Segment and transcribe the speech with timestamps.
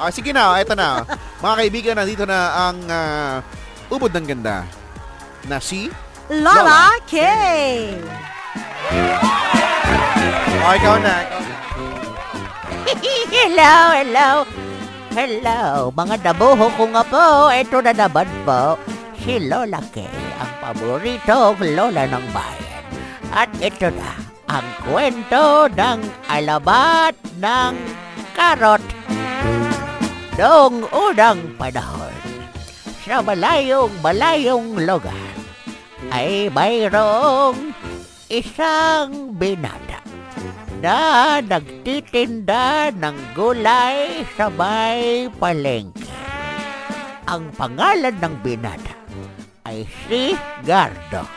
[0.00, 1.04] Ah, sige na, eto na.
[1.44, 3.44] Mga kaibigan, nandito na ang ah,
[3.92, 4.64] ubod ng ganda
[5.44, 5.92] na si...
[6.32, 7.20] Lola K.
[10.64, 11.16] Oh, ikaw na.
[11.20, 11.56] ikaw na.
[13.36, 14.28] hello, hello.
[15.10, 17.52] Hello, mga dabuho ko nga po.
[17.52, 18.80] Ito na naman po.
[19.20, 20.08] Si Lola Kay,
[20.40, 22.84] ang paboritong lola ng bayan.
[23.36, 24.16] At ito na,
[24.48, 27.72] ang kwento ng alabat ng
[28.32, 28.80] karot.
[30.40, 32.16] Noong unang panahon,
[33.04, 35.36] sa malayong malayong lugar,
[36.08, 37.76] ay mayroong
[38.32, 40.00] isang binata
[40.80, 46.08] na nagtitinda ng gulay sa may palengke.
[47.28, 48.96] Ang pangalan ng binata
[49.68, 50.32] ay si
[50.64, 51.28] Gardo.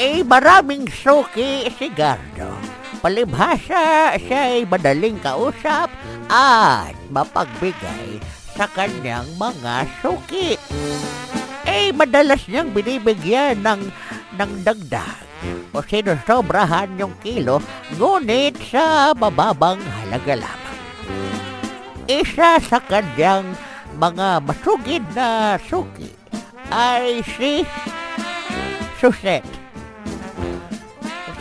[0.00, 2.61] Eh, maraming suki si Gardo.
[3.02, 5.90] Palibhasa siya ay madaling kausap
[6.30, 8.22] at mapagbigay
[8.54, 10.54] sa kanyang mga suki.
[11.66, 13.90] Eh, madalas niyang binibigyan ng,
[14.38, 15.18] ng dagdag
[15.74, 17.58] o sinusobrahan yung kilo,
[17.98, 20.80] ngunit sa mababang halaga lamang.
[22.06, 23.50] Isa sa kanyang
[23.98, 26.12] mga masugid na suki
[26.70, 27.66] ay si
[29.02, 29.61] Suset.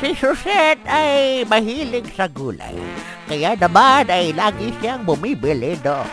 [0.02, 2.74] Si Suset ay mahilig sa gulay,
[3.30, 6.10] kaya naman ay lagi siyang bumibili doon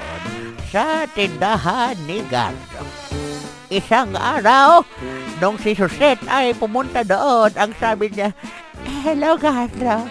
[0.69, 2.84] sa tindahan ni Gardo.
[3.72, 4.84] Isang araw,
[5.41, 8.36] nung si Suset ay pumunta doon, ang sabi niya,
[9.00, 10.05] Hello, Gardo.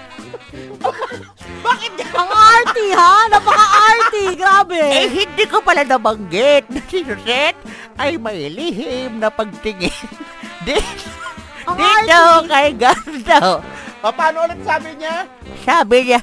[2.18, 3.30] Ang arty ha?
[3.30, 4.42] Napaka-arty.
[4.42, 4.82] Grabe.
[4.82, 7.54] Eh, hindi ko pala nabanggit na si Suset
[8.02, 9.94] ay may lihim na pagtingin.
[10.66, 11.27] Ang
[11.76, 13.64] dito kay Gardo.
[14.06, 15.26] O, paano ulit sabi niya?
[15.66, 16.20] Sabi niya,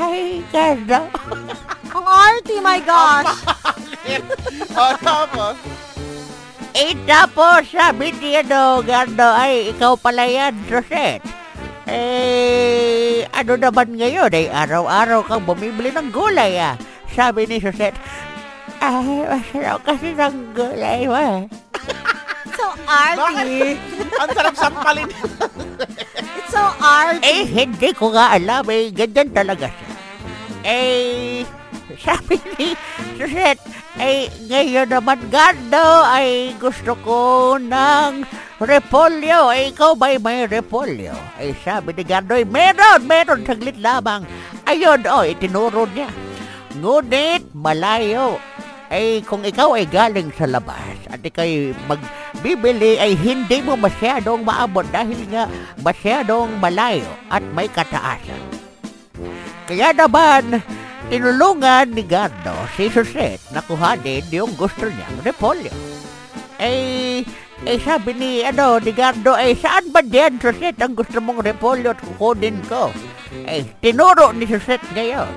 [0.00, 1.06] ay, Gardo.
[1.94, 3.30] Ang arty, my gosh.
[4.74, 5.54] o, tapos?
[6.74, 11.22] Eh, tapos sabi niya no, Gardo, ay, ikaw pala yan, Suset.
[11.86, 14.32] Eh, ano naman ngayon?
[14.34, 16.74] Eh, araw-araw kang bumibili ng gulay, ah.
[17.14, 17.94] Sabi ni Suset,
[18.82, 21.46] ay, masarap kasi ng gulay mo, eh.
[22.64, 23.76] So arty.
[24.16, 25.08] Ang sarap sampalin.
[25.12, 27.20] It's so arty.
[27.20, 29.90] Eh, hindi ko nga alam, eh, ganyan talaga siya.
[30.64, 31.44] Eh,
[32.00, 32.72] sabi ni
[33.20, 33.60] Suset,
[34.00, 37.20] eh, ngayon naman, Gardo, ay gusto ko
[37.60, 38.24] ng
[38.64, 39.52] repolyo.
[39.52, 41.12] Eh, ikaw ba'y may repolyo?
[41.36, 44.24] Ay, sabi ni Gardo, eh, meron, meron, saglit lamang.
[44.64, 46.08] Ayun, oh, itinuro niya.
[46.80, 48.40] Ngunit, malayo.
[48.88, 51.76] Ay, kung ikaw ay galing sa labas at ikay
[52.44, 55.48] magbibili ay hindi mo masyadong maabot dahil nga
[55.80, 58.36] masyadong malayo at may kataasan.
[59.64, 60.60] Kaya naman,
[61.08, 65.72] tinulungan ni Gardo si Suset na kuhanin yung gusto niyang repolyo.
[66.60, 67.24] Eh,
[67.64, 71.96] eh sabi ni, ano, ni Gardo, eh saan ba diyan, Suset, ang gusto mong repolyo
[71.96, 72.92] at kukunin ko?
[73.48, 75.32] Eh, tinuro ni Suset ngayon.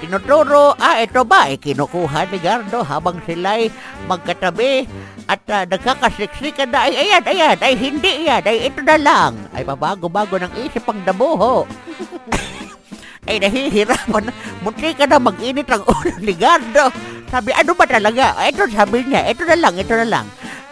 [0.00, 3.68] Tinuturo, ah, ito ba, eh, kinukuha ni Gardo habang sila'y
[4.08, 4.88] magkatabi
[5.26, 9.32] at uh, nagkakasiksikan na, ay, ayan, ayan, ay, hindi yan, ay, ito na lang.
[9.50, 11.66] Ay, mabago-bago ng isip ang dabuho.
[13.26, 14.30] ay nahihirapan.
[14.62, 16.94] Munti ka na mag-init ang ulo ni Gardo.
[17.26, 18.38] Sabi, ano ba talaga?
[18.38, 20.26] Ito sabi niya, ito na lang, ito na lang.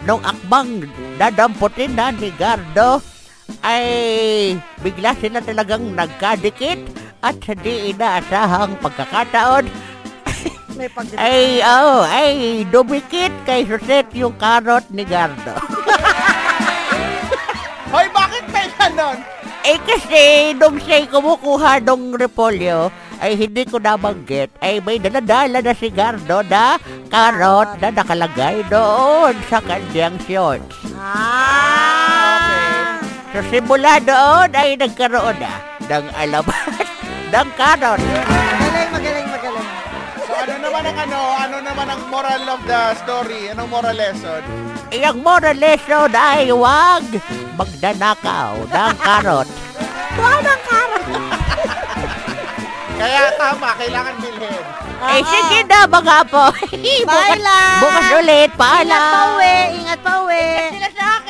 [0.06, 0.86] Nung akbang
[1.19, 3.03] dadamputin na ni Gardo,
[3.66, 6.81] ay bigla sila talagang nagkadikit
[7.25, 9.65] at sa di inaasahang pagkakataon,
[10.74, 15.54] May pag ay, oh, ay, dumikit kay Suset yung karot ni Gardo.
[17.94, 19.22] Hoy, bakit may ganon?
[19.64, 22.90] Eh kasi nung siya'y kumukuha ng repolyo,
[23.22, 29.32] ay hindi ko nabanggit, ay may daladala na si Gardo na karot na nakalagay doon
[29.46, 30.74] sa kanyang shorts.
[30.98, 32.98] Ah.
[33.30, 35.54] So simula doon ay nagkaroon na
[35.86, 36.86] ng alamat
[37.32, 38.02] ng karot.
[38.02, 38.43] So,
[40.84, 41.21] ano naman ang ano?
[41.41, 43.48] Ano naman ang moral of the story?
[43.48, 44.42] Anong moral lesson?
[44.92, 47.04] Iyang moral lesson ay huwag
[47.57, 49.48] magdanakaw ng karot.
[50.15, 51.04] Wow, ng karot.
[52.95, 54.63] Kaya tama, kailangan bilhin.
[55.04, 56.54] Eh sige na mga po.
[56.54, 57.78] bukas, Bye lang.
[57.83, 58.47] bukas ulit.
[58.47, 59.27] Ingat pa Paalam.
[59.34, 60.47] uwi, ingat pa uwi.
[60.71, 61.23] Sila sa akin.